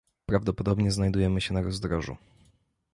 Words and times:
Prawdopodobnie 0.25 0.91
znajdujemy 0.91 1.41
się 1.41 1.53
na 1.53 1.61
rozdrożu 1.61 2.17